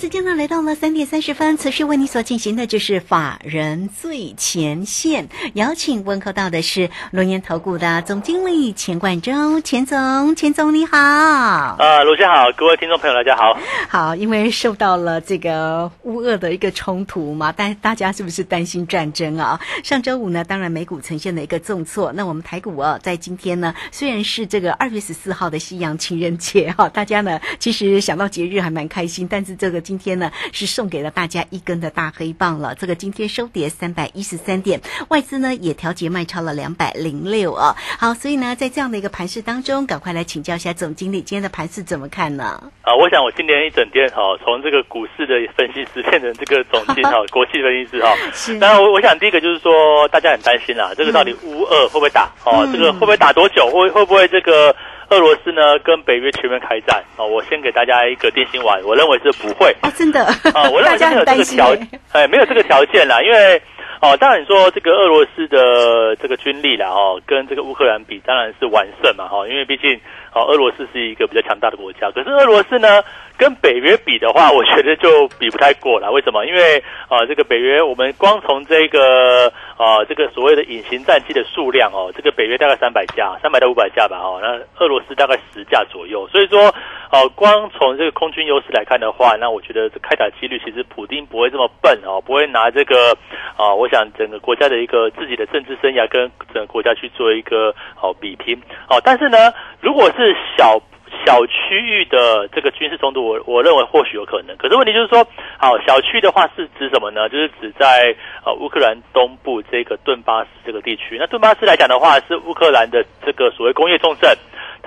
[0.00, 10.96] 时间呢来到了三点三十分，此时为你所进行的就是法人最前线，邀请问候到的是龙岩投顾的总经理钱冠洲，钱总，钱总你好。
[10.96, 13.58] 啊，卢先好，各位听众朋友大家好。
[13.88, 19.58] 好，因为受到了这个乌俄的一个冲突嘛，但大家是不是担心战争啊？
[19.82, 29.82] 上周五呢，当然美股呈现了一个重挫，那我们台股啊，在今天呢，虽然是这个二月十四号的西洋情人节哈，大家呢其实想到节日还蛮开心，但是这个。
[29.88, 37.74] 今天呢是送给了大家一根的大黑棒了，这个今天收跌三百一十三点，外资呢也调节卖超了两百零六啊。
[37.98, 42.70] 好，所以呢在这样的一个盘势当中，赶快来请教一下总经理，今天的盘势怎么看呢？
[42.82, 48.14] 啊，我想我今年一整天哈，从这个股市的分析师变成这个总经哈， 国际分析师哈。
[48.34, 48.58] 是。
[48.58, 52.28] 当然我我想第一个就是说，大家很担心啊，这个到底乌二会不会打？
[52.44, 53.70] 哦，这个会不会打多久？
[53.70, 54.76] 会会不会这个？
[55.10, 57.02] 俄罗斯呢跟北约全面开战。
[57.16, 57.24] 啊！
[57.24, 59.74] 我先给大家一个定心丸，我认为是不会。
[59.80, 60.24] 啊，真的？
[60.54, 61.76] 啊，我认为 没有这个条，
[62.12, 63.60] 哎，没有这个条件啦，因为
[64.00, 70.00] 哦，当然你说这个俄罗斯的这个军力啦，哦，跟这个乌克兰比，当然是完胜嘛，哈，因为毕竟
[70.34, 73.02] 哦，俄罗斯是一个比较强大的国家，可是俄罗斯呢？
[73.38, 76.10] 跟北约比的话， 我觉得就比不太过了。
[76.10, 76.44] 为什么？
[76.44, 86.26] 因为啊，这个北约，我们光从这个啊，这个所谓的隐形战机的数量哦，这个北约大概三百架，三百到五百架吧，哦，那俄罗斯大概十架左右。
[86.32, 86.74] 所以说，
[87.10, 93.16] 哦，光从这个空军优势来看的话，那我觉得这开打几率其实普丁不会这么笨哦，不会拿这个
[93.56, 98.56] 啊，我想整个国家的一个自己的政治生涯跟整个国家去做一个好比拼
[98.88, 99.00] 哦。
[99.04, 100.80] 但是呢，如果是小。
[101.24, 104.54] 小区域的这个军事冲突，我我认为或许有可能。
[104.58, 105.26] 可是问题就是说，
[105.58, 107.28] 好，小区的话是指什么呢？
[107.30, 111.16] 就是指在呃乌克兰东部这个顿巴斯这个地区。
[111.18, 114.36] 那顿巴斯来讲的话，是乌克兰的这个所谓工业重镇。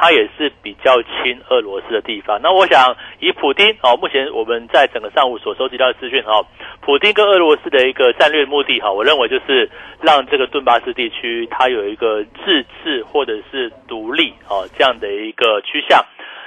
[0.02, 2.40] 它也是比较亲俄罗斯的地方。
[2.42, 6.42] 那我想，以普丁哦，目前我们在整个上午所收集到的资讯哈，
[6.82, 9.70] 普丁跟俄罗斯的一个战略目的哈，我认为就是
[10.02, 16.04] 让这个顿巴斯地区它有一个自治或者是独立哦这样的一个趋向。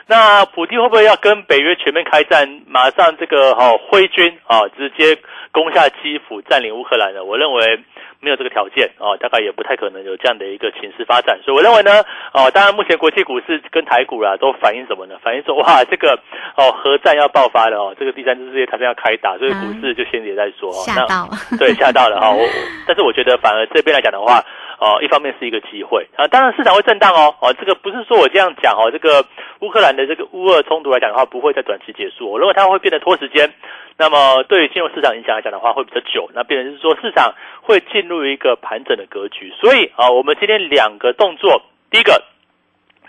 [0.09, 5.17] 那普丁会不会要跟北约全面开战，马上这个哈挥军啊，直接
[5.55, 7.25] 攻下基辅，占领乌克兰呢？
[7.25, 7.81] 我认为。
[8.21, 15.17] 没有这个条件啊，大概也不太可能有这样的一个情势发展，所以我认为呢，哦，当然目前国际股市跟台股啊都反映什么呢？
[15.23, 16.19] 反映说 哇，这个
[16.57, 21.29] 哦核战要爆发了哦，这个第三次世界大战要开打，所以股市就先也在说吓到，
[21.61, 22.31] 对，吓到了哈。
[22.31, 22.41] 我
[22.87, 24.43] 但是我觉得反而这边来讲的话，
[24.81, 29.23] 哦，一方面是一个机会啊，当然市场会震荡哦，哦，这个不是说我这样讲哦，这个
[29.61, 33.53] 乌克兰的这个乌俄冲突来讲的话，不会在短期结束，我认为它会变得拖时间。
[33.97, 36.29] 那么对于金融市场影响来讲的话，会比较久。
[36.35, 39.55] 那变成是说市场会进入一个盘整的格局。
[39.61, 42.25] 所以啊，我们今天两个动作，第一个，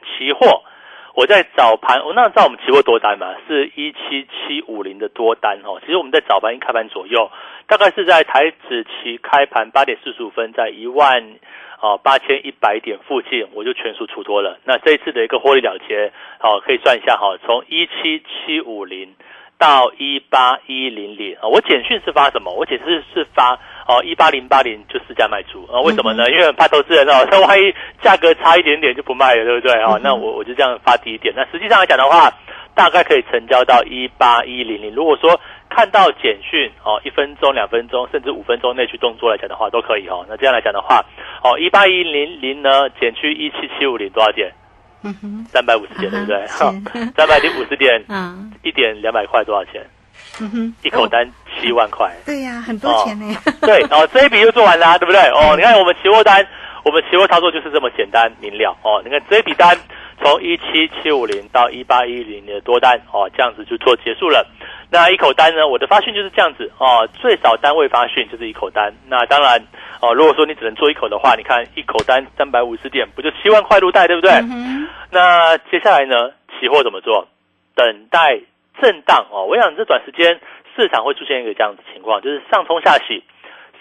[0.05, 0.61] 期货，
[1.15, 5.79] 我在早盘，我那知道我们期货多单嘛，是一七七五零的多单哦。
[5.81, 7.31] 其实我们在早盘一开盘左右，
[7.65, 11.33] 大概是在台指期开盘八点四十五分，在一万
[11.81, 14.59] 啊八千一百点附近，我就全数出多了。
[14.65, 19.15] 那这一次的一个获利了结，好，可以算一下哈，从一七七五零。
[19.57, 22.51] 到一八一零零啊，我简讯是发什么？
[22.53, 23.53] 我简讯是发
[23.87, 25.79] 哦一八零八零就市价卖出啊？
[25.81, 26.29] 为什么呢？
[26.29, 29.97] 因为怕投资人哦，他万一价格差一点点就不卖了，对不对啊？
[30.03, 31.33] 那我我就这样发低一点。
[31.35, 32.31] 那实际上来讲的话，
[32.75, 34.93] 大概可以成交到一八一零零。
[34.93, 35.39] 如果说
[35.69, 40.25] 看到简讯哦，一分钟、两分钟甚至五分钟内去动作来讲的话，都可以哦。
[40.27, 41.03] 那这样来讲的话，
[41.43, 44.51] 哦一八一零零呢减去一七七五零多少点？
[45.51, 46.47] 三百五十点，对不对？
[47.15, 49.81] 三百零五十点，嗯， 一点两百块多少钱？
[50.39, 52.11] 嗯哼，一口单七万块。
[52.25, 53.35] 对呀，很多钱呢。
[53.61, 55.21] 对，哦，这一笔就做完了，对不对？
[55.29, 56.45] 哦，你看我们期货单，
[56.83, 58.75] 我们期货操作就是这么简单明了。
[58.81, 59.77] 哦，你看这一笔单
[60.21, 64.45] 从一七七五零到一八一零的多单，哦，这样子就做结束了。
[64.89, 65.67] 那一口单呢？
[65.67, 68.93] 我的发讯就是这样子哦，最少单位发讯就是一口单。
[69.07, 69.61] 那当然
[70.01, 74.31] 哦，如果说你只能做一口的话，你看一口单三百五十点，不就七万块入袋，对不对？
[75.11, 76.31] 那接下来呢？
[76.59, 77.27] 期货怎么做？
[77.75, 78.39] 等待
[78.81, 79.45] 震荡哦。
[79.45, 80.39] 我想这短时间
[80.75, 83.23] 市场会出现一个这样子情况，就是上冲下洗，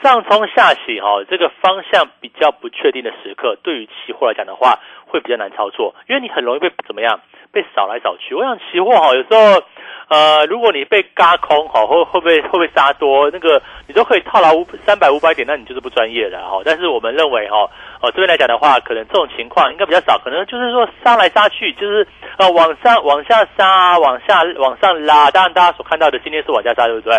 [0.02, 4.80] 上冲下洗哈，这个方向比较不确定的时刻，对于期货来讲的话，
[5.14, 7.20] 会比较难操作，因为你很容易被怎么样
[7.52, 8.34] 被扫来扫去。
[8.34, 9.62] 我想期货哈，有时候
[10.08, 16.60] 呃，如果你被嘎空哈，会会不会会不会杀多，那个你都可以套牢五三百五百点，那你就是不专业的哈。
[16.64, 17.70] 但是我们认为哈，
[18.00, 22.04] 哦这边来讲的话，可能这种情况应该比较少，可能就是说杀来杀去，就是
[22.38, 25.30] 呃往上往下杀，往下往上拉。
[25.30, 27.14] 当然大家所看到的今天是往下杀，对不对？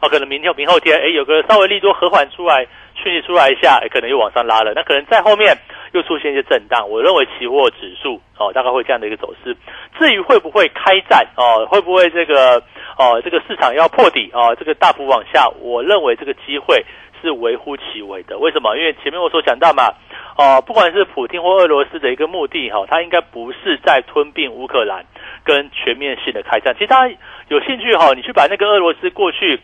[0.00, 2.66] 哦，可能明天、明后天，哎，有个稍微利多和缓出来，
[3.02, 4.72] 讯息出来一下，可能又往上拉了。
[4.74, 5.56] 那可能在后面
[5.92, 6.88] 又出现一些震荡。
[6.88, 9.56] 我认为期货指数哦，大概会这样的一个走势。
[9.98, 12.62] 至于会不会开战哦，会不会这个
[12.98, 16.84] 哦，这个市场要破底哦，这个大幅往下，我认为这个机会
[17.20, 18.38] 是微乎其微的。
[18.38, 18.76] 为什么？
[18.76, 19.94] 因为前面我所讲到嘛，
[20.36, 25.04] 哦，不管是普京或俄罗斯的一个目的哈，它应该不是在吞并乌克兰
[25.44, 26.74] 跟全面性的开战。
[26.74, 27.14] 其实大家
[27.48, 29.60] 有兴趣哈，你去把那个俄罗斯过去。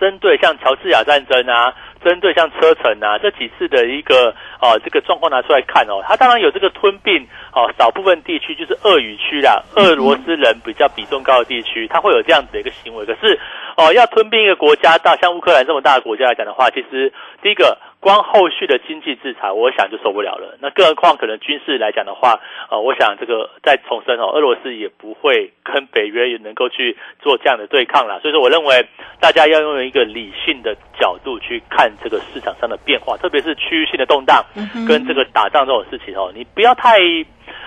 [0.00, 13.04] 针对像乔治亚战争啊，针对像车臣啊这几次的一个啊这个状况拿出来看哦，它当然有这个吞并哦少部分地区就是俄语区啦，俄罗斯人比较比重高的地区，它会有这样子的一个行为。
[13.04, 13.38] 可是
[13.76, 17.12] 哦，要吞并一个国家到像乌克兰这么大的国家来讲的话，其实
[17.42, 17.76] 第一个。
[18.00, 20.56] 光后续的经济制裁，我想就受不了了。
[20.60, 28.18] 那更何况可能军事来讲的话，呃，我想这个再重申哦，俄罗斯也不会跟北约也能够去做这样的对抗了。
[28.20, 28.86] 所以说，我认为
[29.20, 34.44] 大家要用一个理性的角度去看这个市场上的变化，特别是区域性的动荡
[34.88, 36.98] 跟这个打仗这种事情哦，你不要太。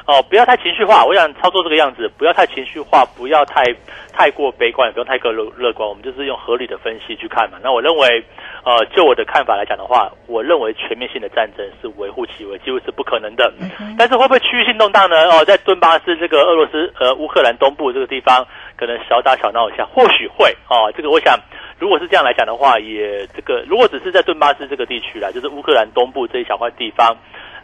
[0.05, 1.05] 哦，不要太情绪化。
[1.05, 3.63] 我想操作这个样子，不要太情绪化，不要太
[4.11, 5.87] 太过悲观，也不用太过乐乐观。
[5.87, 7.57] 我们就是用合理的分析去看嘛。
[7.63, 8.23] 那我认为，
[8.65, 13.49] 呃，就我的看法来讲的话，我认为全面性的战争是微乎其微，几乎是不可能的。
[13.97, 15.15] 但是会不会区域性动荡呢？
[15.31, 18.45] 哦，在顿巴斯这个俄罗斯呃乌克兰东部这个地方，
[18.75, 20.91] 可能小打小闹一下，或许会哦。
[20.97, 21.39] 这个我想，
[21.79, 27.15] 如果是这样来讲的话，也这个如果只是在顿巴斯这个地区啦，就是乌克兰东部这一小块地方。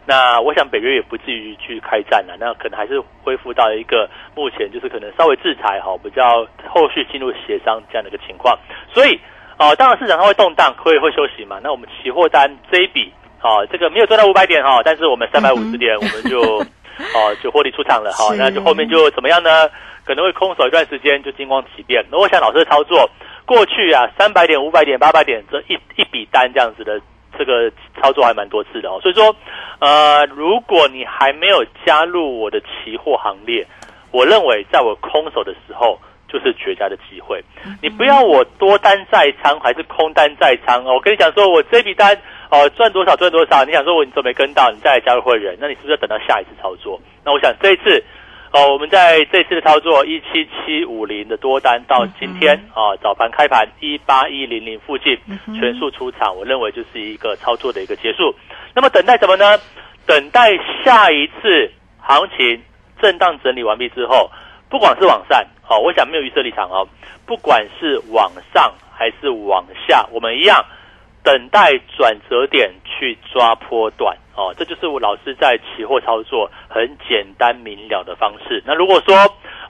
[0.06, 8.58] 那我想北约也不至于去开战了，那可能还是恢复到一个目前就是可能稍微制裁哈，比较后续进入协商这样的一个情况。
[8.92, 9.20] 所以，
[9.58, 11.60] 哦，当然市场上会动荡，会会休息嘛。
[11.62, 13.12] 那我们期货单这一笔，
[13.42, 16.40] 哦，这个没有赚到五百点哈，但是我们 三百五十点，我们就
[17.14, 18.34] 哦就获利出场了哈。
[18.36, 19.68] 那就后面就怎么样呢？
[20.04, 22.04] 可能会空手一段时间就金光起变。
[22.10, 23.08] 那我想老师的操作，
[23.46, 27.00] 过去啊三百点、五百点、八百点这一一笔单这样子的。
[27.40, 29.34] 这个操作还蛮多次的哦，所以说，
[29.78, 33.66] 呃，如果你还没有加入我的期货行列，
[34.12, 35.98] 我认为在我空手的时候
[36.28, 37.42] 就是绝佳的机会。
[37.80, 42.14] 你不要我多单在仓还是空单在仓哦，我跟你讲说，我这笔单
[42.50, 47.00] 哦赚多少赚多少，你想说我你都没跟到，你再来加入会员，那你是不是要等到下一次操作？
[47.24, 48.04] 那我想这一次。
[48.52, 55.16] 哦，我们在这次的操作一七七五零的多单到今天啊早盘开盘一八一零零附近
[55.54, 58.34] 全数出场，我认为就是一个操作的一个结束。
[58.74, 59.56] 那么等待什么呢？
[60.04, 60.50] 等待
[60.84, 61.70] 下一次
[62.00, 62.60] 行情
[63.00, 64.28] 震荡整理完毕之后，
[64.68, 66.88] 不管是往上，好，我想没有预设立场哦，
[67.24, 70.64] 不管是往上还是往下，我们一样
[71.22, 74.16] 等待转折点去抓波段。
[74.36, 78.62] 哦，这就是我老师在期货操作很简单明了的方式。
[78.64, 79.14] 那如果说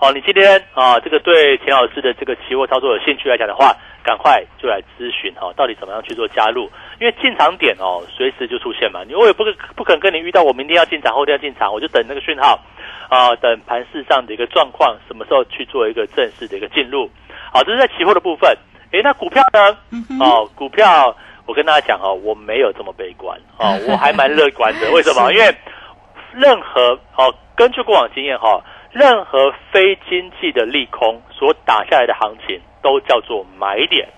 [0.00, 3.74] 哦，你今天啊，这个对钱老师的这个期货操作有兴趣来讲的话，
[4.04, 6.70] 赶快就来咨询哈，到底怎么样去做加入？
[7.00, 9.02] 因为进场点哦，随时就出现嘛。
[9.02, 9.42] 你我也不
[9.74, 12.60] 不可能跟你遇到我明天要进场，后天要进场，我就等那个讯号
[13.08, 17.10] 啊，等盘市上的一个状况，什么时候去做一个正式的一个进入？
[17.52, 18.56] 好，这是在期货的部分。
[18.92, 19.76] 诶，那股票呢？
[20.20, 21.16] 哦，股票。
[21.50, 24.88] 我跟大家讲哦，我没有这么悲观哦， 我还蛮乐观的。
[24.94, 25.32] 为什么？
[25.32, 25.52] 因为
[26.32, 34.08] 任何哦，根据过往经验哈，任何非经济的利空所打下来的行情都叫做买点。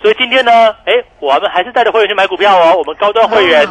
[0.00, 2.74] 所以今天呢，哎，我们还是带着会员去买股票哦。
[2.78, 3.66] 我们高端会员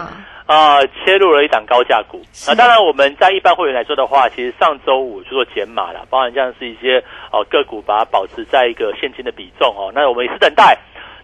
[0.46, 2.22] 啊，切入了一档高价股。
[2.48, 9.92] 那当然，我们在一般会员来说的话，其实上周五去做减码了，包含像是一些哦个股，把它保持在一个现金的比重哦。
[9.96, 10.78] 那我们也是等待，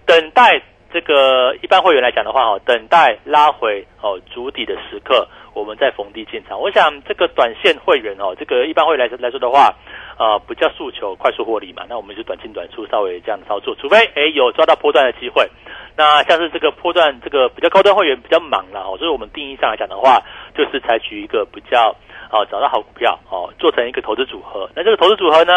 [0.07, 0.59] 等待。
[0.93, 6.61] 这个一般会员来讲的话，哦，等待拉回哦主底的时刻，我们再逢低进场。
[6.61, 9.73] 我想这个短线会员哦，这个一般会员来来说的话，
[10.19, 13.75] 呃，不叫诉求快速获利嘛，那我们就短进短出，稍微这样的操作。
[13.75, 15.49] 除非哎有抓到波段的机会，
[15.97, 20.21] 那像是这个波段这个比较高端会员比较忙了哦，所以我们定义上来讲的话，
[20.55, 21.95] 就是采取一个比较。
[22.33, 24.67] 哦，找到好股票哦，做成一个投资组合。
[24.75, 25.53] 那这个投资组合呢，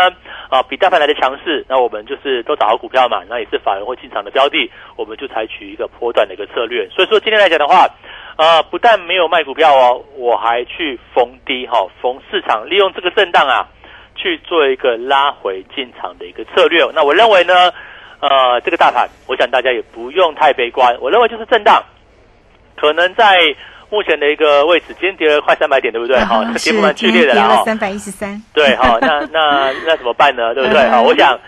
[0.50, 1.64] 啊，比大盘来的强势。
[1.66, 6.86] 那我们就是都找好股票嘛，那也是法人会进场的标的，我们就采取一个波段的一个策略。
[6.90, 7.88] 所以说今天来讲的话，
[8.36, 13.66] 呃，不但没有卖股票哦，我还去逢低哈，逢市场利用这个震荡啊，
[14.14, 16.86] 去做一个拉回进场的一个策略。
[16.94, 17.72] 那我认为呢，
[18.20, 20.94] 呃，这个大盘，我想大家也不用太悲观。
[21.00, 21.82] 我认为就是震荡，
[22.76, 23.38] 可能在
[23.88, 26.18] 目前的一个位置，今天跌了快三百点，对不对？
[26.20, 28.40] 好，跌蛮剧烈的啦，哈，三百一十三。
[28.52, 30.52] 对，好，那那那怎么办呢？
[30.56, 30.88] 对不对？
[30.88, 31.38] 好，我想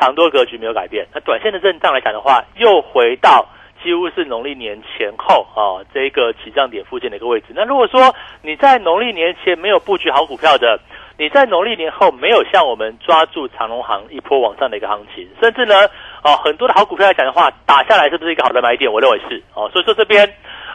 [0.00, 3.46] 长多格局没有改变，那短线的震荡来讲的话，又回到
[3.82, 7.46] 几乎是农历年前后啊这个起涨点附近的一个位置。
[7.54, 10.80] 那如果说你在农历年前没有布局好股票的，
[11.16, 15.86] 你在农历年后没有像我们抓住长隆行一波往上的一个行情，甚至呢，
[16.24, 18.90] 哦，很多的好股票来讲的话，打下来是不是一个好的买点？
[18.90, 19.70] 我认为是哦。
[19.72, 20.28] 所以说这边，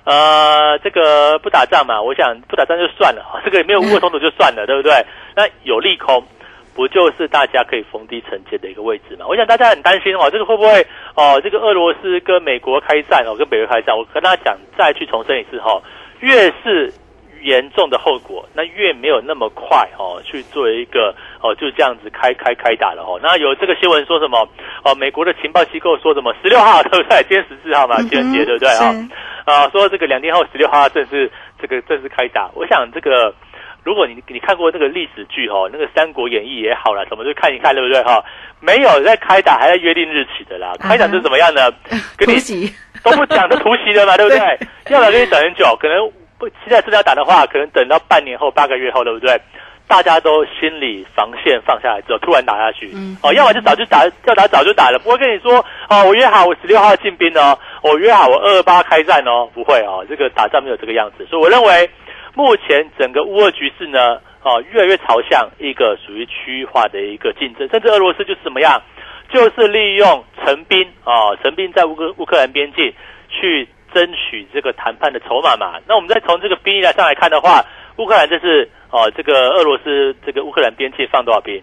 [0.09, 4.91] 呃，这个不打仗嘛，我想不打仗就算了， 这个也没有乌合冲突就算了，对不对？
[5.35, 6.23] 那有利空，
[6.73, 9.27] 不就是大家可以逢低承接的一个位置嘛？
[9.27, 11.39] 我想大家很担心哦，这个会不会哦？
[11.43, 15.79] 这个俄罗斯跟美国开战哦，跟北约开战，我跟大家讲，再去重申一次哈，
[16.21, 16.91] 越是。
[17.41, 23.19] 严重的后果，那越没有那么快哦，去做一个哦，就这样子开开开打了哦。
[23.21, 24.47] 那有这个新闻说什么
[24.83, 24.93] 哦？
[24.95, 26.33] 美国的情报机构说什么？
[26.41, 27.17] 十六号 对不对？
[27.27, 28.93] 今天十四号嘛，情人节对不对啊？
[29.45, 31.31] 啊，说这个两天后十六号正式
[31.61, 32.49] 这个正式开打。
[32.53, 33.33] 我想这个，
[33.83, 38.23] 如果你你看过那个历史剧哦，那个《三国演义》也好了，什么就看一看对不对哈？
[38.61, 40.73] 没有在开打，还在约定日期的啦。
[40.79, 41.71] 开打是怎么样呢？
[42.17, 42.71] 跟你
[43.03, 44.37] 都不讲的突袭的嘛，对不对？
[44.91, 45.65] 要不要跟你等很久？
[45.79, 46.11] 可能。
[46.39, 49.39] 不，现在真的要打的话，可能等到半年后、八个月后，对不对？
[49.89, 55.57] 大家都心理防线放下来之后，突然打下去，嗯哦，要么就早就打，要打早就打了，不会跟你说，
[55.89, 61.89] 哦，我约好我十六号进兵哦，我约好我二二八开战哦，不会哦，这个打仗没有这个样子，所以我认为，
[62.35, 68.79] 目前整个乌俄局势呢，哦，越来越朝向一个属于区域化的一个竞争，甚至俄罗斯就是怎么样，
[69.33, 72.93] 就是利用陈兵啊，陈兵在乌克乌克兰边境
[73.27, 73.67] 去。
[73.93, 75.79] 争取这个谈判的筹码嘛？
[75.87, 77.63] 那我们再从这个兵力来上来看的话，
[77.97, 81.61] 乌克兰这是哦，这个俄罗斯这个乌克兰边界放多少兵？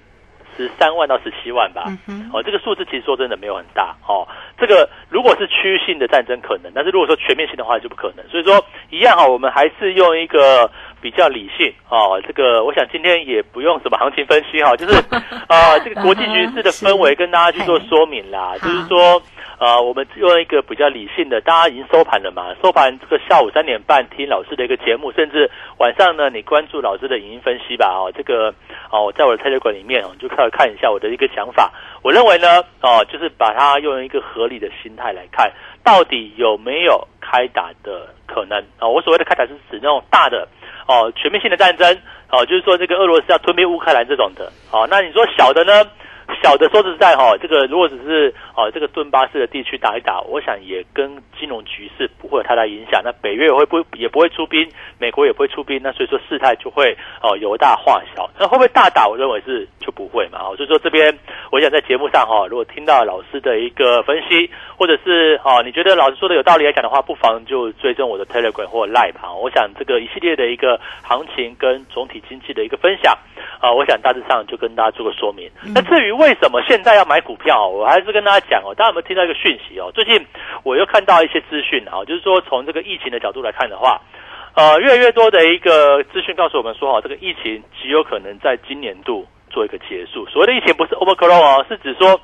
[0.57, 1.85] 十三万到十七万吧。
[2.33, 4.27] 哦，这个数字其实说真的没有很大哦。
[4.59, 8.27] 这个如果是区域性的战争可能，但是如果说全面性的话就不可能。
[8.31, 12.19] 所以说一样哈，我们还是用一个比较理性哦。
[12.27, 14.95] 这个我想今天也不用什么行情分析哈，就是
[15.47, 19.21] 啊， 这个国际局势的氛围跟大家去做说明啦，就是说。
[19.59, 22.55] 呃，我们用一个比较理性的，大家已经收盘了嘛？
[22.63, 27.89] 收盘这个下午三点半听老师的一个节目，甚至晚上呢，你关注老师的影音分析吧。
[27.89, 28.53] 哦，这个
[28.91, 31.73] 哦，在我的菜单馆里面哦，就看看一下我的一个想法。
[32.03, 35.51] 我认为呢，哦，就是把它用一个合理的心态来看，
[35.83, 38.87] 到底有没有开打的可能啊？
[38.87, 40.47] 我所谓的开打是指那种大的
[40.87, 41.99] 哦，全面性的战争
[42.31, 44.53] 哦，就是说这个俄罗斯要吞并乌克兰这种的。
[44.71, 45.73] 哦，那你说小的呢？
[46.47, 53.03] 小的说实在哈，这个如果只是哦这个顿巴斯的地区打一打，我想也跟金融局势不会有太大影响。
[53.05, 54.65] 那北约也会不也不会出兵，
[54.97, 58.31] 美国也不会出兵，那所以说事态就会哦由大化小。
[58.39, 59.09] 那会不会大打？
[59.09, 60.39] 我认为是就不会嘛。
[60.55, 61.13] 所以说这边
[61.51, 64.49] 我想在节目上哈，如果听到老师的一个分析，
[64.79, 69.35] 或者是哦你觉得老师说的有道理来讲的话，不妨就追踪我的 Telegram 或 Live 哈。
[69.35, 73.13] 我想这个一系列的一个行情跟总体经济的一个分享
[73.61, 75.51] 啊，我想大致上就跟大家做个说明。
[75.75, 77.69] 那至于为什么现在要买股票？
[77.69, 79.91] 我还是跟大家讲哦，大家有没有听到一个讯息哦？
[79.95, 80.27] 最近
[80.63, 84.01] 我又看到一些资讯啊，就是说从这个疫情的角度来看的话，
[84.55, 90.27] 呃，越来越多的一个资讯告诉我们说，哦，这个疫情极有可能在今年度做一个结束。
[90.27, 92.21] 所谓的疫情不是 overcron 哦，是指说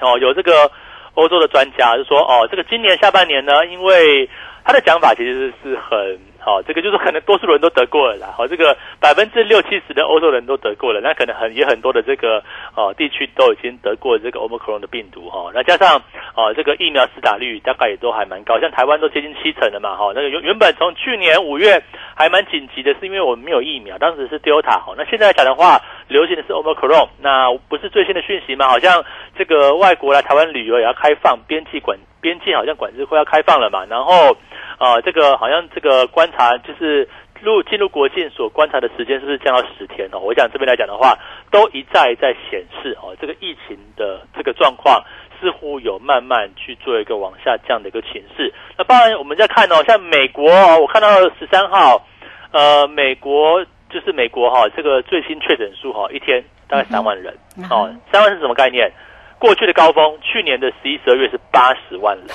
[0.00, 0.70] 哦，有这个
[1.14, 4.28] 欧洲的专家就说，哦，这个今年下半年呢，因为
[4.64, 6.20] 他的讲法其实是很。
[6.46, 8.32] 好，这个就是可能多数人都得过了啦。
[8.36, 12.40] 好，这个百分之六七十的欧洲人都得过了，那可能很也很多的这个
[12.76, 15.50] 哦地区都已经得过这个 Omicron 的病毒哈。
[15.52, 16.00] 那加上
[16.36, 20.12] 哦这个疫苗施打率大概也都还蛮高，像台湾都接近七成了嘛哈。
[20.14, 21.82] 那个原原本从去年五月
[22.14, 24.94] 还蛮紧急的，是因为我们没有疫苗，当时是 Delta 哈。
[24.96, 28.68] 那现在讲的话，流行的是 Omicron，那不是最新的讯息吗？
[28.68, 29.04] 好像
[29.36, 34.36] 这个外国来台湾旅游也要开放边境管边境，好像管制会要开放了嘛，然后。
[34.78, 37.08] 啊，这个好像这个观察就是
[37.40, 40.18] 入进入国境所观察的时间是不是降到十天哦？
[40.18, 41.16] 我想这边来讲的话，
[41.50, 45.02] 都一再在显示哦，这个疫情的这个状况
[45.40, 48.52] 似乎有慢慢去做一个往下降的一个情势。
[48.76, 52.06] 那当然我们在看哦，像美国，哦我看到十三号，
[52.52, 57.34] 呃，美国就是美国哈，这个最新确诊数哈，一天大概三万人
[57.70, 58.90] 哦，三万是什么概念？
[59.38, 62.26] 过去的高峰，去年的十一、十二月是八十万人，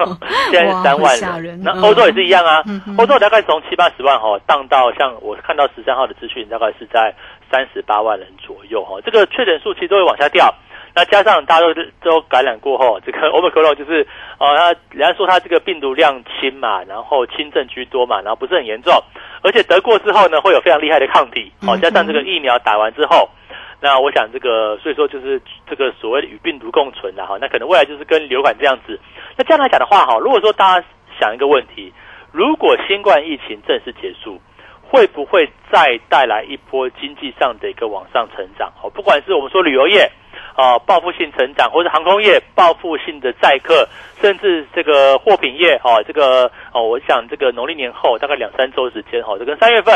[0.52, 1.58] 现在是三万人。
[1.62, 2.62] 那欧洲也是一样啊，
[2.98, 7.14] 欧洲大概从七八十万哈，荡到像我看到十三号的资讯，大概是在
[7.50, 9.00] 三十八万人左右哈。
[9.04, 10.54] 这个确诊数其实都会往下掉。
[10.94, 14.06] 那加上大家都都感染过后，这个 Omicron 就是
[14.38, 18.92] 哦，他人家说他这个病毒量轻嘛，然后轻症居多嘛，然后不是很严重，
[19.42, 21.50] 而且得过之后呢，会有非常厉害的抗体。
[21.66, 23.30] 哦，加上这个疫苗打完之后。
[23.82, 29.00] 那我想这个，所以说就是这个所谓的与病毒共存的哈，那可能未来就是跟流感这样子。
[29.36, 30.86] 那这样来讲的话哈，如果说大家
[31.18, 31.90] 想一个问题，
[32.30, 34.38] 如果新冠疫情正式结束，
[34.82, 38.70] 会不会再带来一波经济上的一个往上成长？
[38.82, 40.10] 哦，不管是我们说旅游业
[40.54, 43.88] 啊报复性成长，或者航空业报复性的载客，
[44.20, 49.94] 甚至这个货品业哦，这个哦，我想这个农历年后大概两三周时间哈，这跟三月份。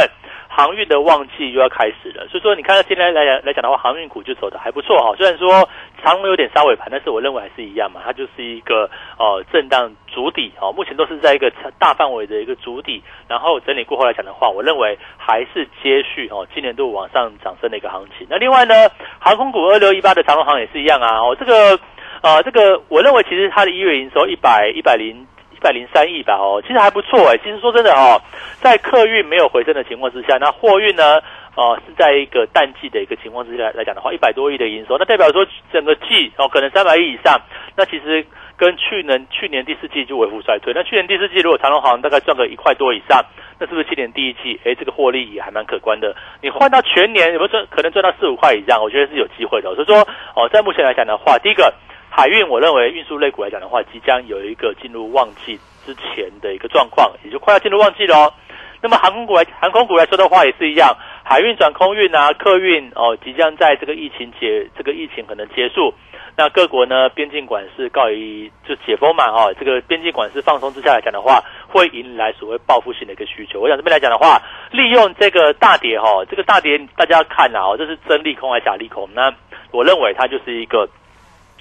[0.56, 5.12] 航运的旺季又要开始了，所以说你看到今天来讲来讲的话，航运股就走的还不错哈。
[5.16, 5.68] 虽然说
[6.00, 18.24] 长有点稍尾盘，但是我认为还是一样嘛，它就是一个呃震荡主底哦，目前都是在一个大范围的一个主底，然后整理过后来讲的话，我认为还是接续哦今年度往上涨升的一个行情。
[18.30, 18.74] 那另外呢，
[19.18, 21.80] 航空股二六一八的长龙航也是一样啊，哦这个
[22.22, 25.26] 呃这个我认为其实它的一月营收一百一百零。
[25.64, 27.38] 百零三亿吧，哦，其实还不错哎。
[27.38, 28.20] 其实说真的哦，
[28.60, 31.22] 在客运没有回升的情况之下，那货运呢，
[31.56, 37.40] 哦，是在一个淡季的一个情况之下来讲的话，一百多亿的营收，那代表说整个季哦，可能三百亿以上。
[37.76, 40.72] 那其实跟去年去年第四季就微幅衰退。
[40.74, 43.24] 那去年第四季如果长隆行大概赚个一块多以上，
[43.58, 46.14] 那是不是今年第一季，哎，这个获利也还蛮可观的？
[46.42, 47.66] 你换到全年有没有赚？
[47.70, 49.74] 可能赚到四五块以上，我觉得是有机会的。
[49.74, 50.06] 所以说，
[50.36, 51.72] 哦，在目前来讲的话，第一个。
[52.16, 58.32] 海运，我认为运输类股来讲的话，即将有一个进入旺季之前的一个状况，也就快要进入旺季了。
[58.80, 65.92] 那么航空股来，航空股来说的话，也是一样，海运转空运啊，客运哦，即将在这个疫情解，这个疫情可能结束，
[66.36, 73.58] 那各国呢边境管制告一就解封嘛，哦，这个边境管制放松之下来讲的话，会迎来所谓报复性的一个需求。
[73.58, 74.40] 我想这边来讲的话，
[74.70, 79.08] 利用这个大跌哈，这个大跌大家看啊，哦，这是真利空还是假利空？
[79.14, 79.34] 那
[79.72, 80.88] 我认为它就是一个。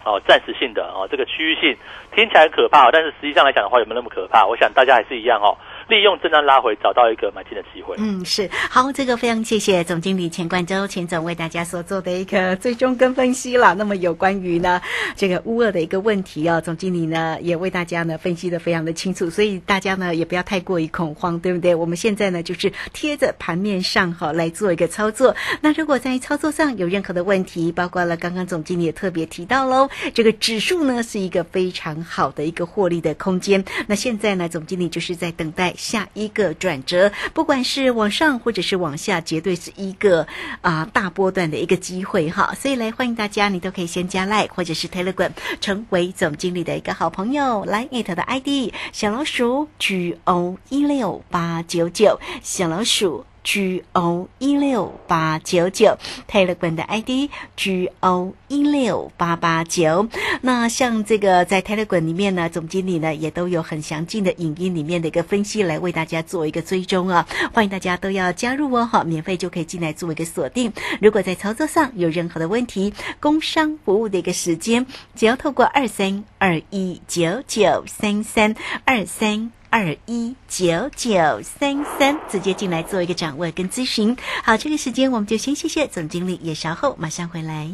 [0.04, 1.78] 哦，暂时性的哦，这个区域性
[2.14, 4.46] 听起来可怕，但是实际上来讲的话，有没有那么可怕？
[4.46, 5.58] 我想大家还是一样哦。
[5.88, 7.96] 利用震荡拉回，找到一个买进的机会。
[8.00, 13.76] 嗯，是好，这个非常谢谢总经理钱冠洲钱总为大家所做的一个最终跟分析了。
[13.76, 14.82] 那么有关于呢
[15.16, 21.76] 这个乌二的一个问题哦，总经理呢也为大家呢分析的非常的清楚，所以大家呢也不要太过于恐慌，对不对？
[21.76, 25.36] 我们现在呢就是贴着盘面上哈来做一个操作。
[25.62, 33.64] 那如果在操作上有任何的问题，包括了刚刚总经理也特别提到喽，这个指数呢是一个非常好的一个获利的空间。
[33.88, 35.73] 那现在呢，总经理就是在等待。
[35.78, 40.28] 下一个转折，不管是往上或者是往下，绝对是一个
[40.62, 42.54] 啊大波段的一个机会哈。
[42.56, 47.66] 所以来欢迎大家，你都可以先加 Like 或者是 Telegram，成为总经理的一个好朋友。
[47.66, 53.26] 来 it 的 ID 小老鼠 G O 一六八九九小老鼠。
[53.44, 55.98] G O 一六八九九
[56.30, 60.08] ，Telegram 的 ID G O 一六八八九。
[60.42, 70.72] 那像这个在 Telegram 里面呢，总经理呢也都有很详尽的影音里面的一个分析来为大家做一个追踪啊，欢迎大家都要加入哦，哈，免费就可以进来做一个锁定。
[71.02, 79.52] 如果在操作上有任何的问题，工商服务的一个时间，只要透过二三二一九九三三二三。
[79.74, 84.16] 二一九九三三，直接进来做一个掌握跟咨询。
[84.44, 87.68] 好，这个时间我们就先谢谢总经理，也稍后马上回来。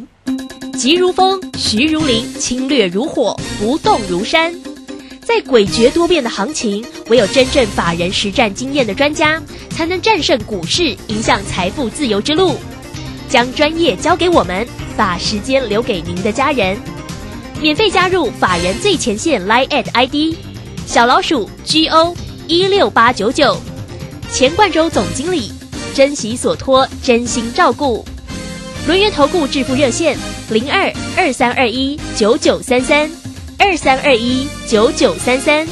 [0.78, 4.58] 急如风，徐如林，侵略如火，不动如山。
[5.24, 12.56] 在诡谲多变的行情，唯有真正法人实战经验的专家，才能战胜股市，影响财富自由之路。
[13.28, 16.78] 将专业交给我们，把时间留给您的家人。
[17.60, 20.49] 免费加入法人最前线 Line at ID。
[20.90, 22.16] 小老鼠 G O
[22.48, 23.56] 一六八九九，
[24.32, 25.52] 钱冠洲总经理，
[25.94, 28.04] 珍惜所托，真心照顾。
[28.88, 30.18] 轮源投顾致富热线
[30.50, 33.08] 零二二三二一九九三三
[33.60, 35.68] 二三二一九九三三，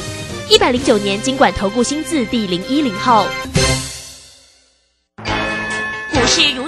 [0.48, 3.26] 一百零九年经管投顾新字第零一零号。
[6.12, 6.42] 股市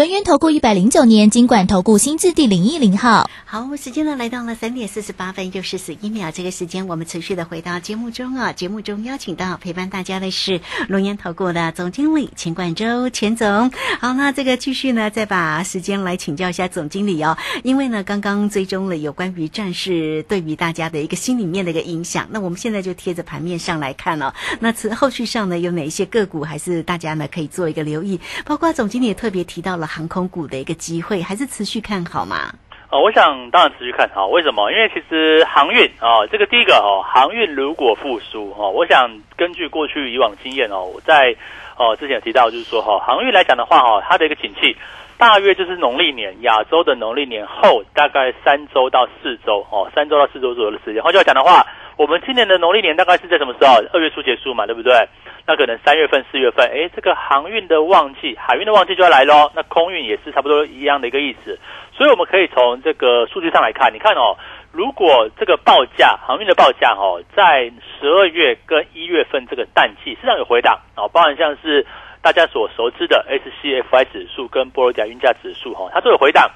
[0.00, 13.70] 轮源投顾一百零九年金管投顾新字第零一零号，好，时间呢来到了三点四十八分又四十一秒，这个时间我们持续的回到节目中啊，节目中邀请到陪伴大家的是轮源投顾的总经理钱冠洲钱总。
[14.00, 29.89] 好，那这个继续呢，再把时间来请教一下总经理哦，因为呢刚刚追踪了有关于战事对于大家的一个心里面的一个影响，那我们现在就贴着盘面上来看哦，那此后续上呢有哪一些个股还是大家呢可以做一个留意，包括总经理也特别提到了。
[29.90, 32.52] 航空股的一个机会还是持续看好吗？
[32.90, 34.70] 哦，我想当然持续看好，为什么？
[34.70, 41.34] 因为其实航运啊，这个第一个哦，航运如果复苏哦，我想根据过去以往经验哦，我在
[41.76, 44.76] 哦之前有提到，就是说哈，航运来讲的话哈，它的一个景气
[45.20, 51.02] 大约就是农历年亚洲的农历年后大概三周到四周哦，三周到四周左右的时间。
[51.02, 51.66] 换句话讲的话，
[51.98, 53.74] 我们今年的农历年大概是在什么时候？
[53.92, 54.94] 二月初结束嘛，对不对？
[55.46, 59.50] 那可能三月份、四月份，哎，这个航运的旺季，海运的旺季就要来喽。
[59.54, 61.58] 那空运也是差不多一样的一个意思。
[61.92, 64.38] 所以我们可以从这个数据上来看，你看哦，
[64.72, 71.84] 如果这个报价航运的报价哦，在十二月跟一月份这个淡季实际上有回档哦，包含像是
[72.22, 76.50] 大家所熟知的 SCFI 指数跟波罗的海运价指数哈，它都有回档，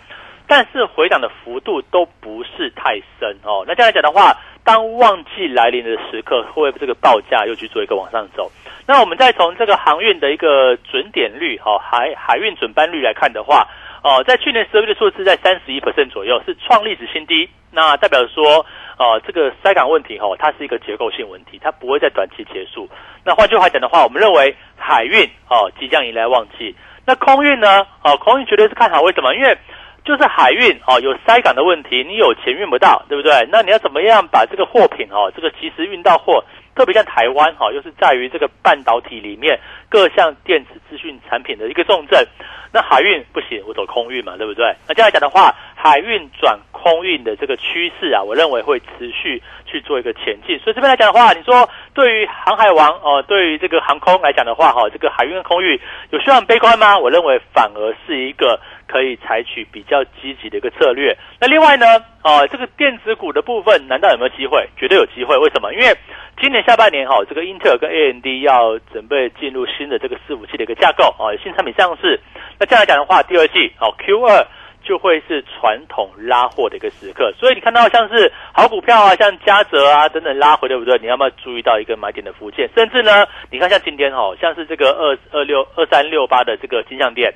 [0.47, 3.65] 但是回档的幅度都不是太深哦。
[3.67, 8.51] 那这样来讲的话，当旺季来临的时刻，会这个报价又去做一个往上走。
[8.87, 13.67] 那我们再从这个航运的一个准点率哈，海海运准班率来看的话。
[14.05, 17.49] 哦，在去年十二月的数字在三十一 percent 左右，是创历史新低。
[17.73, 18.65] 那代表说，
[18.99, 22.87] 呃，这个塞港问题哈，它是一个结构性问题，它不会在短期结束。
[23.25, 26.77] 那换句话讲的话，我们认为海运哦即将迎来旺季。
[27.07, 27.87] 那空运呢？
[28.03, 29.01] 哦，空运绝对是看好。
[29.01, 29.35] 为什么？
[29.35, 29.57] 因为
[30.05, 33.33] 就是海运哦有塞港的问题，你有钱运不到，对不对？
[33.51, 36.45] 那你要怎么样把这个货品哦这个及时运到货？
[36.75, 39.59] 特别像台湾哈，又是在于这个半导体里面
[39.89, 42.27] 各项电子资讯产品的一个重镇。
[42.73, 44.75] 那海运不行，我走空运嘛，对不对？
[44.89, 50.59] 那这样来讲的话，海运转空运的这个趋势啊，我认为会持续去做一个前进。
[50.59, 55.79] 所以这边来讲的话，你说对于航海王哦，对于这个航空来讲的话，哈，这个海运空运
[56.11, 56.99] 有需要悲观吗？
[56.99, 58.61] 我认为反而是一个。
[58.87, 61.17] 可以采取比较积极的一个策略。
[61.41, 61.87] 那另外呢，
[62.23, 64.69] 哦，这个电子股的部分，难道有没有机会？
[64.77, 65.37] 绝对有机会。
[65.37, 65.73] 为什么？
[65.75, 65.97] 因为
[66.41, 72.21] 今年下半年哈，这个英特尔跟 AMD 要准备进入新的这个伺服器的一个架构啊，新产品上市。
[72.59, 74.47] 那这样来讲的话，第二季哦 Q 二
[74.83, 77.33] 就会是传统拉货的一个时刻。
[77.39, 80.99] 所以你看到像是好股票啊，像嘉泽啊等等拉回，对不对？
[80.99, 82.69] 你要不要注意到一个买点的附件？
[82.77, 87.33] 甚至呢，你看像今天哦，像是这个二二六二三六八的这个金项店。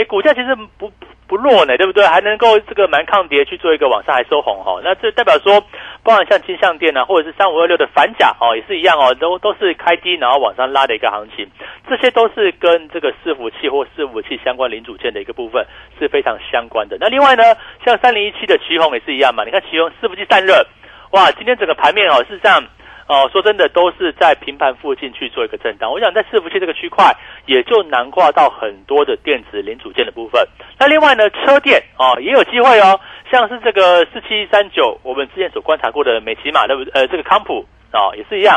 [0.00, 0.90] 哎，股价其实不
[1.28, 2.06] 不弱呢，对不对？
[2.06, 5.60] 还能够这个蛮抗跌去做一个往上还收红哈，那这代表说，
[6.02, 11.46] 包含像金项店呢，或者是三五二六的反甲哦，也是一样哦，都都是开低然后往上拉的一个行情，
[11.86, 15.66] 这些都是跟这个伺服器或伺服器相关零组件的一个部分
[15.98, 16.96] 是非常相关的。
[16.98, 17.42] 那另外呢，
[17.84, 20.66] 像三零一七的旗宏也是一样嘛，你看旗宏伺服器散热，
[21.12, 22.64] 哇，今天整个盘面哦，是这样。
[23.10, 25.90] 哦，说真的，都是在平盘附近去做一个震荡。
[25.90, 27.12] 我想在伺服器这个区块，
[27.44, 30.46] 也就难挂到很多的电子零组件的部分。
[30.78, 36.88] 那另外呢，车电哦也有机会哦，像是这个四七三九，我们之前所观察过的美骑马，对不？
[36.92, 38.56] 呃，这个康普啊也是一样，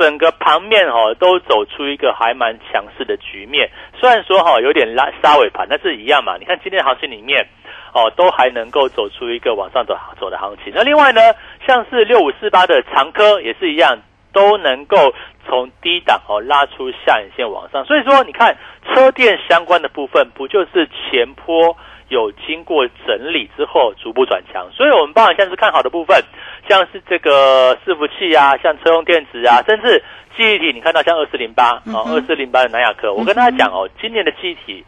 [0.00, 3.70] 整个盘面哦都走出一个还蛮强势的局面。
[4.00, 6.38] 虽然说哈有点拉杀尾盘，但是一样嘛。
[6.40, 7.46] 你看今天的行情里面。
[7.92, 10.72] 哦，都还能够走出一个往上走走的行情。
[10.72, 11.20] 那另外呢，
[11.66, 13.98] 像是六五四八的长科也是一样，
[14.32, 15.12] 都能够
[15.44, 17.84] 从低档哦拉出下影线往上。
[17.84, 24.70] 所以说，你看车电相关的部分，不就是前坡有经过整理之后逐步转强？
[24.70, 26.22] 所以我们包含像是看好的部分，
[26.70, 30.00] 像是这个伺服器啊，像车用电子啊，甚至
[30.36, 34.84] 记忆体，你看到像二四零八哦，二四零八的南亚科，我跟大家讲哦，今年的记忆体。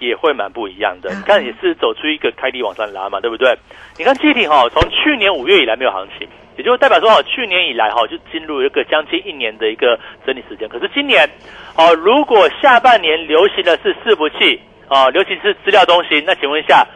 [0.00, 3.52] 也会蛮不一样的，你看也是走出一个开低往上拉嘛，对不对？
[3.98, 10.68] 你看基体哈，从去年五月以来没有行情，也就代表说哈，去年以来哈就进入一个将近一年的一个整理时间。
[10.68, 11.28] 可是今年，
[11.74, 16.86] 哦，如果下半年流行的是伺服器，哦，尤其是资料中心，那请问一下，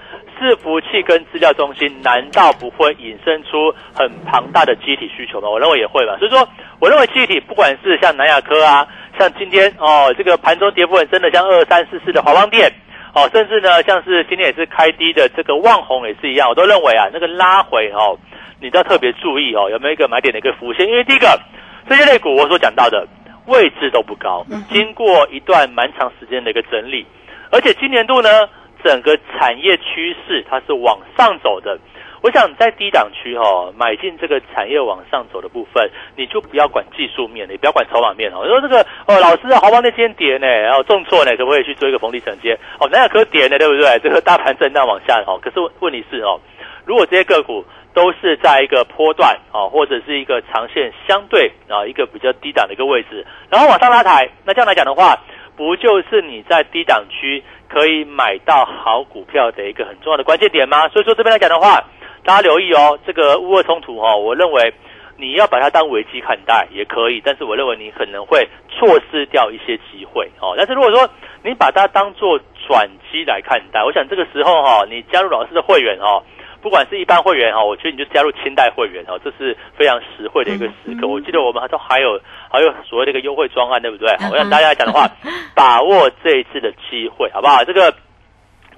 [0.42, 5.48] 伺服器跟资料中心难道不会引申出很庞大的机体需求吗？
[5.48, 6.16] 我认为也会吧。
[6.18, 6.48] 所以说，
[6.80, 8.84] 我认为机体不管是像南亚科啊，
[9.16, 12.72] 像今天哦这个盘中跌幅很深的，像二三四四的华邦电。
[13.14, 18.18] 哦，甚至呢，像是今天也是开低的这个旺红也是一样，我都认为啊，那个拉回哦，
[18.58, 20.88] 你都要特别注意哦，有没有一个买点的一个浮现？
[20.88, 21.38] 因为第一个
[21.86, 23.06] 这些类股我所讲到的
[23.46, 27.06] 位置都不高，经过一段蛮长时间的一个整理，
[27.50, 28.48] 而且今年度呢，
[28.84, 31.78] 整个产业趋势它是往上走的。
[32.22, 38.42] 我想在低档区哈买进这个产业往上走的部分，你就不要管技术面，你不要管筹码面哦。
[38.44, 42.56] 你说这个哦，老师啊，华邦那天跌呢，然后重挫呢，可不可以去做一个逢低承接？
[42.78, 43.98] 哦，那样可跌呢，对不对？
[43.98, 46.38] 这个大盘震荡往下哦，可是问题是哦，
[46.86, 55.18] 如果这些个股都是在一个波段哦，或者是一个长线相对啊一个比较低档的一个位置，然后往上拉抬，那这样来讲的话，
[55.56, 60.88] 不就是你在低档区可以买到好股票的一个很重要的关键点吗？
[60.88, 61.84] 所以说这边来讲的话。
[62.24, 64.72] 大家留意哦，这个乌俄冲突哈，我认为
[65.16, 70.54] 你要把它当危机看待也可以，但是我认为你可能会错失掉一些机会哦。
[70.56, 71.10] 但是如果说
[71.42, 72.38] 你把它当做
[72.68, 76.22] 转机来看待，我想这个时候哈，你加入老师的会员哦，
[76.62, 81.08] 不管是一般会员哈，我觉得你就加入清代会员哦，这是非常实惠的一个时刻。
[81.08, 84.08] 我记得我们都还有还有所谓的一个优惠专案，对不对？
[84.30, 85.10] 我让大家来讲的话，
[85.54, 87.64] 把握这一次的机会，好不好？
[87.64, 87.92] 这个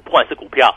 [0.03, 0.75] 不管是股票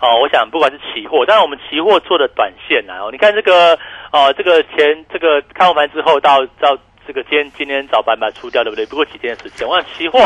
[0.00, 3.76] 哦，我想不管是期货，当然我们期货做的短线啊，你看这个
[4.12, 8.86] 哦，这个前这个开完盘之后到到这个今天今天早盘把它出掉，对不对？
[8.86, 10.18] 不过几天的时间，我想期货。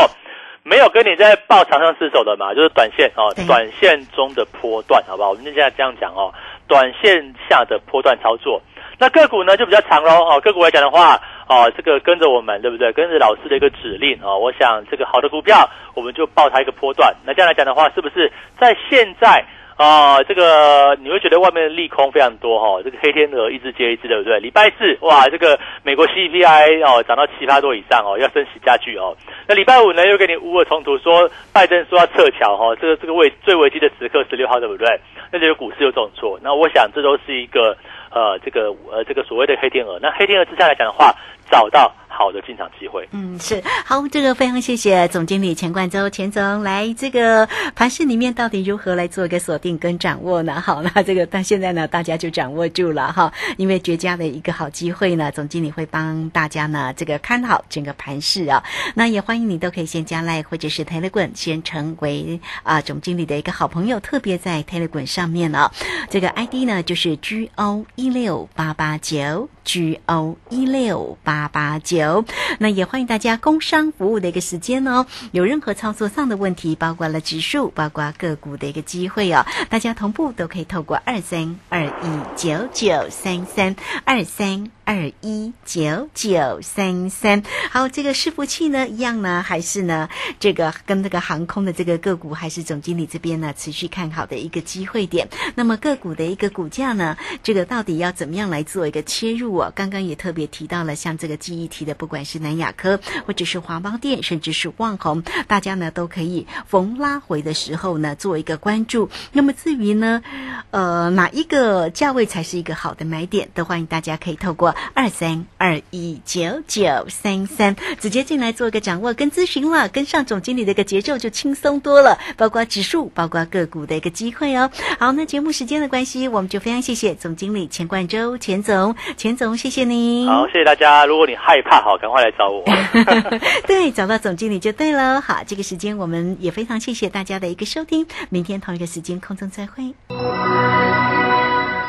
[0.63, 5.29] 没有跟你在报长上失手的嘛，就是短线哦，短线中的波段，好不好？
[5.29, 6.33] 我们现在这样讲哦，
[6.67, 8.61] 短线下的波段操作。
[8.97, 12.91] 那个股呢就比较长喽哦，个股来讲的话哦，这个跟着我们对不对？
[12.91, 17.15] 跟着老师的一个指令哦，我想这个好的股票我们就报它一个波段。
[17.25, 19.43] 那这样来讲的话，是不是在现在？
[19.79, 24.37] 啊，这个你会觉得外面的利空非常多哈，这个黑天鹅一只接一只，对不对？
[24.41, 29.15] 礼拜四哇，这个美国 CPI 哦涨到七八多以上哦，要升息加剧哦。
[29.47, 34.99] 那礼拜五呢又给你乌尔冲突，说拜登说要撤侨哈，这个这个危最危机的时刻十六号对不对？
[35.31, 37.77] 那这个股市又重挫，那我想这都是一个
[38.11, 39.97] 呃这个呃这个所谓的黑天鹅。
[40.01, 41.15] 那黑天鹅之下来讲的话，
[41.49, 41.89] 找到。
[42.09, 43.63] 好的进场机会，嗯，是。
[43.85, 50.59] 好，这个非常谢谢总经理钱冠洲钱总来这个盘市里面到底如何来做一个锁定跟掌握呢？
[50.59, 58.61] 好，那这个但现在呢，大家就掌握住了哈，因为绝佳的一个好机会呢，总经理会帮大家呢这个看好整个盘市啊，
[58.95, 65.71] 那也欢迎你都可以先加赖或者是 Telegram 先成为啊总经理的一个好朋友，特别在 Telegram 上面呢，
[66.09, 71.98] 这个 ID 呢就是 G O 一六八八九 G O 一六八八九。
[71.99, 72.25] 有
[72.59, 75.05] 那也欢迎大家工商服务的一个时间哦。
[75.31, 84.71] 有任何操作上的问题，包括了指数，包括个股的一个机会哦，大家同步都可以透过二三二一九九三三二三。
[84.89, 95.29] 二一九九三三，好，这个伺服器呢，一样呢，还是呢，这个跟这个航空的这个个股，还是总经理这边呢，持续看好的一个机会点。
[95.53, 99.71] 那么个股的一个股价呢，这个到底要怎么样来做一个切入啊？
[99.75, 109.11] 刚刚也特别提到了，像这个记忆体的，不管是南亚科，或者是华邦电，甚至是旺宏，大家呢都可以逢拉回的时候呢，做一个关注。
[109.33, 110.23] 那么至于呢，
[110.71, 114.75] 呃，哪一个价位才是一个好的买点，都欢迎大家可以透过。
[114.93, 124.69] 二三二一九九三三，直接进来做一个掌握跟咨询了，跟上总经理的一个节奏就轻松多了，包括指数，包括个股的一个机会哦。
[124.99, 130.27] 好，那节目时间的关系，我们就非常谢谢总经理钱冠洲钱总，钱总谢谢您。
[130.27, 131.05] 好，谢谢大家。
[131.05, 132.63] 如果你害怕，好，赶快来找我。
[133.67, 135.21] 对，找到总经理就对了。
[135.21, 139.93] 好，这个时间我们也非常谢谢大家的一个收听，明天同一个时间空中再会。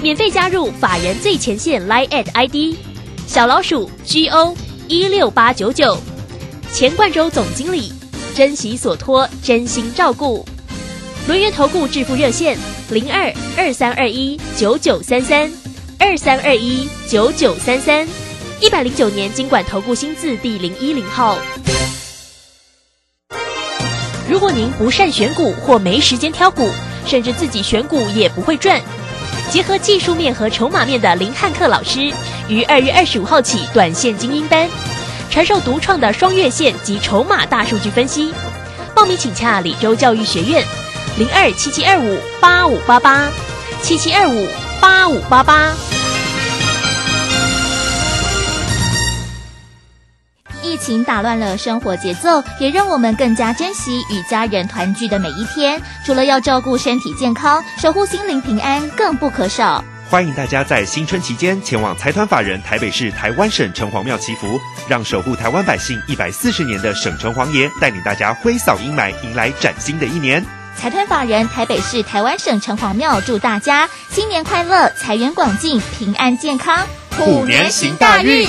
[0.00, 2.76] 免费加入法人最前线 Line at ID
[3.26, 4.56] 小老鼠 GO
[4.86, 5.98] 一六八九九，
[6.72, 7.92] 钱冠洲总经理，
[8.32, 10.46] 珍惜所托，真心照顾。
[11.26, 12.56] 轮源投顾致富热线
[12.90, 15.50] 零二二三二一九九三三
[15.98, 18.08] 二三二一九九三三，
[18.60, 21.36] 一百零九年经管投顾新字第零一零号。
[24.30, 26.70] 如果您不善选股或没时间挑股，
[27.04, 28.80] 甚至自己选股也不会赚。
[29.50, 32.12] 结合技术面和筹码面的林汉克老师，
[32.48, 34.68] 于二月二十五号起短线精英班，
[35.30, 38.32] 传授独创的双月线及筹码大数据分析。
[38.94, 40.62] 报名请洽李州教育学院，
[41.16, 43.30] 零二七七二五八五八八
[43.82, 44.48] 七七二五
[44.80, 45.72] 八五八八。
[50.78, 55.80] 情打乱了生活节奏，也让我们更加珍惜与家人团聚的每一天。
[56.06, 59.84] 除了要照顾身体健康，守护心灵平安更不可少。
[60.10, 70.42] 欢迎大家在新春期间前往财团法人台北市台湾省城隍庙祈福，让守护台湾百姓一百四十年的省城隍爷带领大家挥扫阴霾，迎来崭新的一年。
[70.76, 76.86] 财团法人台北市台湾省城隍庙祝大家新年快乐，财源广进，平安健康，
[77.18, 78.48] 虎年行大运。